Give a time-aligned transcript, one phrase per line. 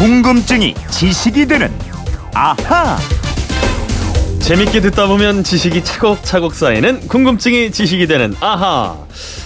[0.00, 1.70] 궁금증이 지식이 되는
[2.32, 2.96] 아하.
[4.40, 8.96] 재밌게 듣다 보면 지식이 차곡차곡 쌓이는 궁금증이 지식이 되는 아하.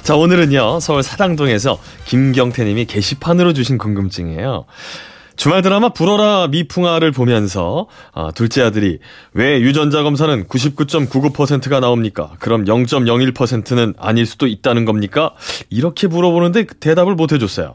[0.04, 4.65] 자, 오늘은요, 서울 사당동에서 김경태 님이 게시판으로 주신 궁금증이에요.
[5.35, 9.01] 주말 드라마 불어라 미풍아를 보면서 아, 둘째 아들이
[9.33, 12.30] 왜 유전자 검사는 99.99%가 나옵니까?
[12.39, 15.33] 그럼 0.01%는 아닐 수도 있다는 겁니까?
[15.69, 17.75] 이렇게 물어보는데 대답을 못 해줬어요.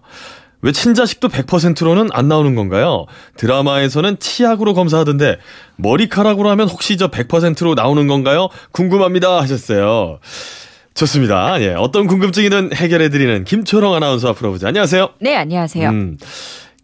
[0.61, 3.05] 왜 친자식도 100%로는 안 나오는 건가요?
[3.37, 5.37] 드라마에서는 치약으로 검사하던데
[5.77, 8.49] 머리카락으로 하면 혹시 저 100%로 나오는 건가요?
[8.71, 10.19] 궁금합니다 하셨어요.
[10.95, 11.61] 좋습니다.
[11.61, 14.67] 예, 어떤 궁금증이든 해결해드리는 김초롱 아나운서 앞으로 보자.
[14.67, 15.11] 안녕하세요.
[15.21, 15.89] 네, 안녕하세요.
[15.89, 16.17] 음,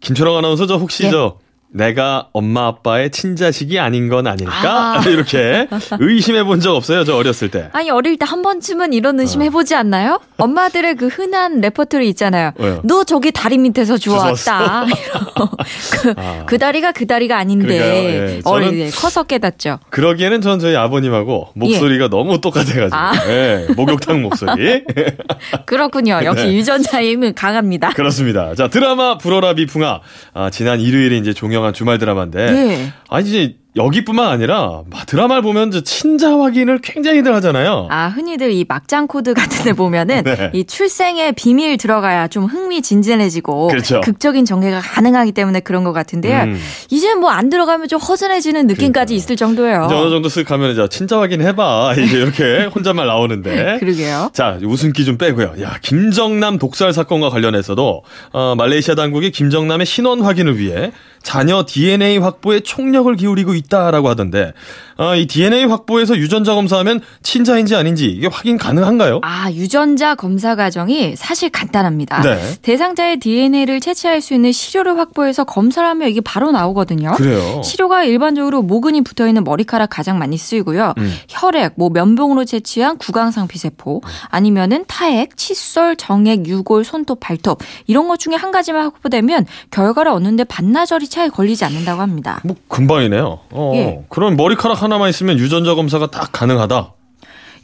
[0.00, 1.10] 김초롱 아나운서 저 혹시 예.
[1.10, 1.38] 저
[1.72, 4.98] 내가 엄마 아빠의 친자식이 아닌 건 아닐까?
[4.98, 5.02] 아.
[5.08, 5.68] 이렇게
[6.00, 7.04] 의심해 본 적 없어요.
[7.04, 7.68] 저 어렸을 때.
[7.72, 9.44] 아니 어릴 때 한 번쯤은 이런 의심 어.
[9.44, 10.18] 해보지 않나요?
[10.38, 12.52] 엄마들의 그 흔한 레퍼토리 있잖아요.
[12.58, 12.80] 왜요?
[12.84, 14.86] 너 저기 다리 밑에서 주워왔다.
[15.92, 16.44] 그, 아.
[16.46, 17.76] 그 다리가 그 다리가 아닌데.
[17.78, 19.78] 예, 어릴 때 커서 깨닫죠.
[19.90, 22.94] 그러기에는 전 저희 아버님하고 목소리가 너무 똑같아가지고.
[22.96, 23.12] 아.
[23.28, 24.82] 예, 목욕탕 목소리.
[25.66, 26.20] 그렇군요.
[26.24, 26.54] 역시 네.
[26.54, 27.90] 유전자의 힘은 강합니다.
[27.90, 28.54] 그렇습니다.
[28.54, 30.00] 자, 드라마 불어라 미풍아.
[30.34, 32.52] 아, 지난 일요일에 이제 종영 한 주말 드라마인데.
[32.52, 32.92] 네.
[33.08, 37.88] 아니, 이제 여기뿐만 아니라 막 드라마를 보면 저 친자 확인을 굉장히들 하잖아요.
[37.90, 40.50] 아, 흔히들 이 막장 코드 같은 데 보면은 네.
[40.54, 44.00] 이 출생의 비밀 들어가야 좀 흥미진진해지고 그렇죠.
[44.00, 46.42] 극적인 전개가 가능하기 때문에 그런 것 같은데요.
[46.44, 46.60] 음.
[46.90, 49.16] 이제 뭐 안 들어가면 좀 허전해지는 느낌까지 그러니까요.
[49.16, 49.84] 있을 정도예요.
[49.86, 51.94] 이제 어느 정도 쓱 가면 이제 친자 확인 해봐.
[52.00, 53.76] 이제 이렇게 혼잣말 나오는데.
[53.80, 54.30] 그러게요.
[54.32, 55.54] 자, 웃음기 좀 빼고요.
[55.60, 62.60] 야, 김정남 독살 사건과 관련해서도 어, 말레이시아 당국이 김정남의 신원 확인을 위해 자녀 DNA 확보에
[62.60, 64.52] 총력을 기울이고 있 다라고 하던데
[64.98, 69.20] 아, 이 DNA 확보에서 유전자 검사하면 친자인지 아닌지 이게 확인 가능한가요?
[69.22, 72.22] 아, 유전자 검사 과정이 사실 간단합니다.
[72.22, 72.38] 네.
[72.62, 77.12] 대상자의 DNA를 채취할 수 있는 시료를 확보해서 검사를 하면 이게 바로 나오거든요.
[77.12, 77.60] 그래요.
[77.62, 80.94] 시료가 일반적으로 모근이 붙어 있는 머리카락 가장 많이 쓰이고요.
[80.98, 81.14] 음.
[81.28, 88.18] 혈액, 뭐 면봉으로 채취한 구강상피 세포, 아니면은 타액, 칫솔, 정액, 유골, 손톱, 발톱 이런 것
[88.18, 92.40] 중에 한 가지만 확보되면 결과를 얻는데 반나절이 차이 걸리지 않는다고 합니다.
[92.44, 93.40] 뭐 금방이네요.
[93.56, 94.04] 어, 예.
[94.08, 96.92] 그럼 머리카락 하나만 있으면 유전자 검사가 딱 가능하다.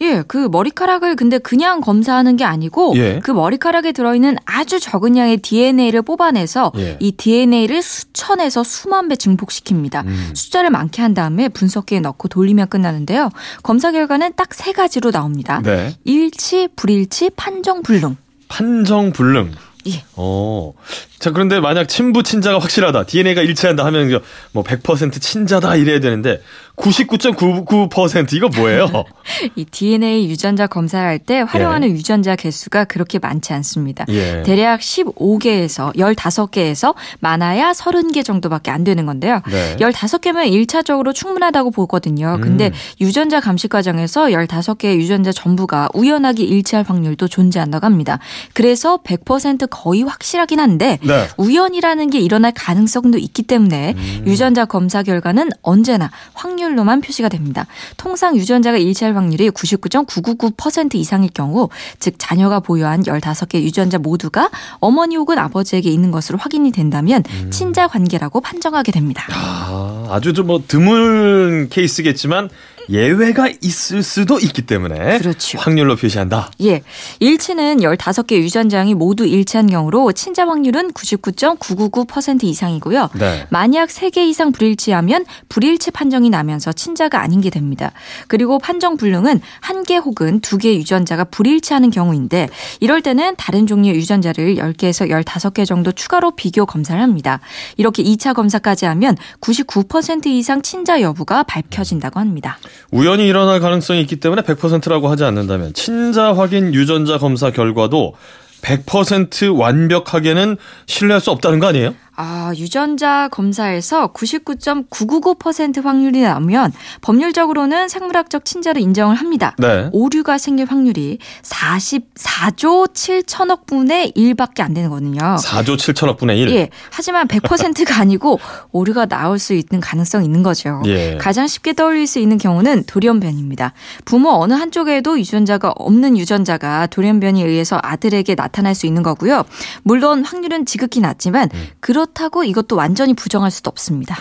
[0.00, 3.20] 예, 그 머리카락을 근데 그냥 검사하는 게 아니고 예.
[3.22, 6.96] 그 머리카락에 들어있는 아주 적은 양의 DNA를 뽑아내서 예.
[6.98, 10.04] 이 DNA를 수천에서 수만 배 증폭시킵니다.
[10.06, 10.30] 음.
[10.34, 13.30] 숫자를 많게 한 다음에 분석기에 넣고 돌리면 끝나는데요.
[13.62, 15.60] 검사 결과는 딱 세 가지로 나옵니다.
[15.64, 15.94] 네.
[16.04, 18.16] 일치, 불일치, 판정, 불능.
[18.48, 19.52] 판정 불능.
[19.86, 20.04] 예.
[20.16, 20.72] 어.
[21.18, 23.04] 자, 그런데 만약 친부 친자가 확실하다.
[23.04, 24.20] DNA가 일치한다 하면
[24.50, 26.42] 뭐 100% 친자다 이래야 되는데
[26.76, 28.88] 99.99% 이거 뭐예요?
[29.54, 34.04] 이 DNA 유전자 검사를 할때 활용하는 유전자 개수가 그렇게 많지 않습니다.
[34.08, 34.42] 예.
[34.42, 39.42] 대략 15개에서 15개에서 많아야 30개 정도밖에 안 되는 건데요.
[39.48, 39.76] 네.
[39.76, 42.38] 15개면 1차적으로 충분하다고 보거든요.
[42.42, 42.72] 근데 음.
[43.00, 48.18] 유전자 감식 과정에서 15개의 유전자 전부가 우연하게 일치할 확률도 존재한다고 합니다.
[48.54, 51.26] 그래서 100% 거의 확실하긴 한데 네.
[51.38, 54.24] 우연이라는 게 일어날 가능성도 있기 때문에 음.
[54.26, 57.66] 유전자 검사 결과는 언제나 확률로만 표시가 됩니다.
[57.96, 65.38] 통상 유전자가 일치할 확률이 99.999% 이상일 경우 즉 자녀가 보유한 15개 유전자 모두가 어머니 혹은
[65.38, 67.50] 아버지에게 있는 것으로 확인이 된다면 음.
[67.50, 69.26] 친자 관계라고 판정하게 됩니다.
[69.32, 72.50] 아, 아주 좀 뭐 드문 케이스겠지만
[72.90, 75.58] 예외가 있을 수도 있기 때문에 그렇죠.
[75.58, 76.50] 확률로 표시한다.
[76.62, 76.82] 예.
[77.20, 83.10] 일치는 15개 유전자양이 모두 일치한 경우로 친자 확률은 99.999% 이상이고요.
[83.14, 83.46] 네.
[83.50, 87.92] 만약 3개 이상 불일치하면 불일치 판정이 나면서 친자가 아닌 게 됩니다.
[88.28, 92.48] 그리고 판정 불능은 한개 혹은 두개 유전자가 불일치하는 경우인데
[92.80, 97.40] 이럴 때는 다른 종류의 유전자를 10개에서 15개 정도 추가로 비교 검사를 합니다.
[97.76, 102.58] 이렇게 2차 검사까지 하면 99% 이상 친자 여부가 밝혀진다고 합니다.
[102.90, 108.14] 우연히 일어날 가능성이 있기 때문에 100%라고 하지 않는다면 친자 확인 유전자 검사 결과도
[108.62, 111.94] 100% 완벽하게는 신뢰할 수 없다는 거 아니에요?
[112.14, 119.54] 아, 유전자 검사에서 99.999% 확률이 나오면 법률적으로는 생물학적 친자로 인정을 합니다.
[119.58, 119.88] 네.
[119.92, 125.36] 오류가 생길 확률이 44조 7천억 분의 1밖에 안 되는 거거든요.
[125.38, 126.50] 4조 7천억 분의 1.
[126.50, 126.68] 예.
[126.90, 128.40] 하지만 100%가 아니고
[128.72, 130.82] 오류가 나올 수 있는 가능성이 있는 거죠.
[130.86, 131.16] 예.
[131.16, 133.72] 가장 쉽게 떠올릴 수 있는 경우는 돌연변입니다.
[134.04, 139.44] 부모 어느 한쪽에도 유전자가 없는 유전자가 돌연변이에 의해서 아들에게 나타날 수 있는 거고요.
[139.82, 141.68] 물론 확률은 지극히 낮지만 음.
[141.80, 144.16] 그 렇다고 이것도 완전히 부정할 수도 없습니다.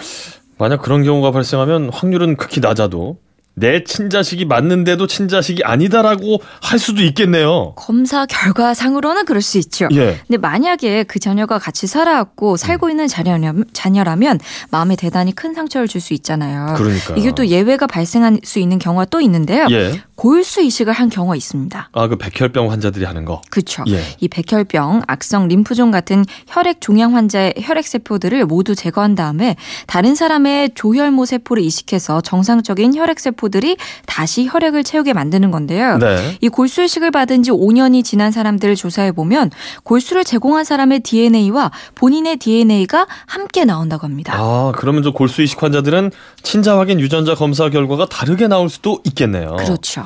[0.57, 3.17] 만약 그런 경우가 발생하면 확률은 극히 낮아도
[3.61, 7.73] 내 친자식이 맞는데도 친자식이 아니다라고 할 수도 있겠네요.
[7.77, 9.87] 검사 결과상으로는 그럴 수 있죠.
[9.93, 10.19] 예.
[10.27, 14.39] 근데 만약에 그 자녀가 같이 살아왔고 살고 있는 자녀라면, 자녀라면
[14.71, 16.73] 마음에 대단히 큰 상처를 줄 수 있잖아요.
[16.77, 17.15] 그러니까요.
[17.15, 19.67] 이게 또 예외가 발생할 수 있는 경우가 또 있는데요.
[19.69, 20.01] 예.
[20.15, 21.89] 골수 이식을 한 경우가 있습니다.
[21.91, 23.41] 아, 그 백혈병 환자들이 하는 거.
[23.51, 23.83] 그렇죠.
[23.87, 24.01] 예.
[24.19, 29.55] 이 백혈병, 악성 림프종 같은 혈액 종양 환자의 혈액 세포들을 모두 제거한 다음에
[29.85, 35.97] 다른 사람의 조혈모 세포를 이식해서 정상적인 혈액 세포 들이 다시 혈액을 채우게 만드는 건데요.
[35.97, 36.37] 네.
[36.41, 39.51] 이 골수 이식을 받은 지 5년이 지난 사람들을 조사해 보면
[39.83, 44.33] 골수를 제공한 사람의 DNA와 본인의 DNA가 함께 나온다고 합니다.
[44.35, 46.11] 아, 그러면 저 골수 이식 환자들은
[46.41, 49.55] 친자 확인 유전자 검사 결과가 다르게 나올 수도 있겠네요.
[49.57, 50.05] 그렇죠.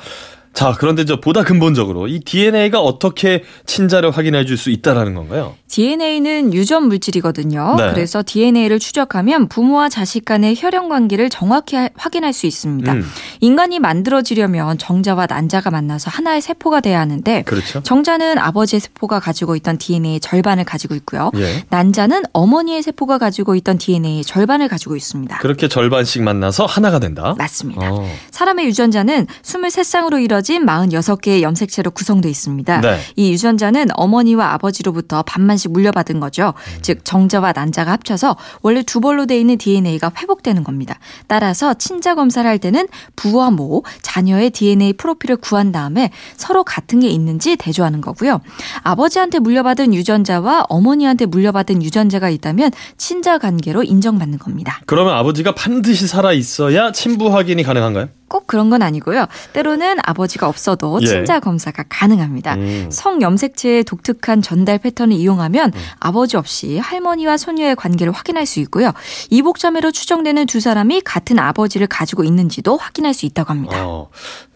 [0.56, 5.54] 자, 그런데 저 보다 근본적으로 이 DNA가 어떻게 친자를 확인해 줄 수 있다라는 건가요?
[5.68, 7.76] DNA는 유전 물질이거든요.
[7.78, 7.92] 네.
[7.92, 12.90] 그래서 DNA를 추적하면 부모와 자식 간의 혈연 관계를 정확히 하- 확인할 수 있습니다.
[12.94, 13.04] 음.
[13.42, 17.84] 인간이 만들어지려면 정자와 난자가 만나서 하나의 세포가 돼야 하는데 그렇죠.
[17.84, 21.32] 정자는 아버지의 세포가 가지고 있던 DNA의 절반을 가지고 있고요.
[21.36, 21.66] 예.
[21.70, 25.40] 난자는 어머니의 세포가 가지고 있던 DNA의 절반을 가지고 있습니다.
[25.40, 27.36] 그렇게 절반씩 만나서 하나가 된다.
[27.38, 27.92] 맞습니다.
[27.92, 28.10] 어.
[28.32, 32.82] 사람의 유전자는 23쌍으로 이뤄진 46개의 염색체로 구성되어 있습니다.
[32.82, 33.00] 네.
[33.16, 36.54] 이 유전자는 어머니와 아버지로부터 반만씩 물려받은 거죠.
[36.56, 36.80] 음.
[36.82, 41.00] 즉 정자와 난자가 합쳐서 원래 두 벌로 돼 있는 DNA가 회복되는 겁니다.
[41.28, 47.08] 따라서 친자 검사를 할 때는 부와 모, 자녀의 DNA 프로필을 구한 다음에 서로 같은 게
[47.08, 48.42] 있는지 대조하는 거고요.
[48.84, 54.82] 아버지한테 물려받은 유전자와 어머니한테 물려받은 유전자가 있다면 친자 관계로 인정받는 겁니다.
[54.86, 58.10] 그러면 아버지가 반드시 살아 있어야 친부 확인이 가능한가요?
[58.36, 59.28] 꼭 그런 건 아니고요.
[59.54, 61.06] 때로는 아버지가 없어도 예.
[61.06, 62.56] 친자 검사가 가능합니다.
[62.56, 62.90] 음.
[62.92, 65.72] 성 염색체의 독특한 전달 패턴을 이용하면
[66.02, 68.92] 아버지 없이 할머니와 손녀의 관계를 확인할 수 있고요.
[69.30, 73.88] 이복자매로 추정되는 두 사람이 같은 아버지를 가지고 있는지도 확인할 수 있다고 합니다.
[73.88, 74.10] 어.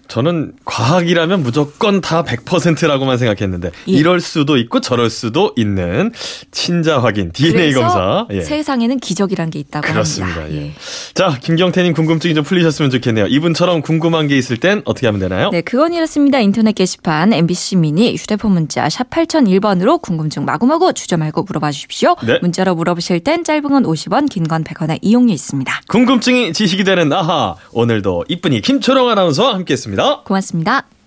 [0.10, 3.92] 저는 과학이라면 무조건 다 100%라고만 생각했는데 예.
[3.92, 6.12] 이럴 수도 있고 저럴 수도 있는
[6.52, 8.26] 친자 확인 DNA 검사.
[8.32, 8.42] 예.
[8.42, 10.42] 세상에는 기적이란 게 있다고 그렇습니다.
[10.42, 10.62] 합니다.
[10.62, 10.74] 예.
[11.14, 13.28] 자, 김경태님 궁금증이 좀 풀리셨으면 좋겠네요.
[13.28, 15.52] 이분처럼 궁금한 게 있을 땐 어떻게 하면 되나요?
[15.52, 16.40] 네, 그건 이렇습니다.
[16.40, 22.16] 인터넷 게시판 MBC 미니 휴대폰 문자 샵 8001번으로 궁금증 마구마구 주저 말고 물어봐 주십시오.
[22.26, 22.40] 네.
[22.42, 25.82] 문자로 물어보실 땐 짧은 건 50원, 긴 건 100원의 이용료 있습니다.
[25.88, 27.56] 궁금증이 지식이 되는 아하.
[27.72, 30.24] 오늘도 이쁜이 김초롱 아나운서와 함께했 습니다.
[30.24, 30.99] 고맙습니다.